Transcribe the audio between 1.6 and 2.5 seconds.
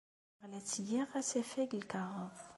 n lkaɣeḍ.